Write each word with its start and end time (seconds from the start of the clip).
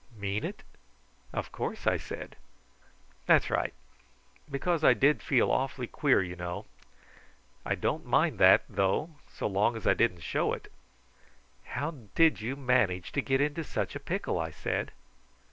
"Mean 0.17 0.43
it?" 0.45 0.63
"Of 1.31 1.51
course," 1.51 1.85
I 1.85 1.97
said. 1.97 2.35
"That's 3.27 3.51
right; 3.51 3.71
because 4.49 4.83
I 4.83 4.95
did 4.95 5.21
feel 5.21 5.51
awfully 5.51 5.85
queer, 5.85 6.23
you 6.23 6.35
know. 6.35 6.65
I 7.67 7.75
don't 7.75 8.03
mind 8.07 8.39
that 8.39 8.63
though 8.67 9.11
so 9.31 9.45
long 9.45 9.77
as 9.77 9.85
I 9.85 9.93
didn't 9.93 10.21
show 10.21 10.53
it." 10.53 10.71
"How 11.77 11.91
did 12.15 12.41
you 12.41 12.55
manage 12.55 13.11
to 13.11 13.21
get 13.21 13.41
into 13.41 13.63
such 13.63 13.95
a 13.95 13.99
pickle?" 13.99 14.39
I 14.39 14.49
said. 14.49 14.91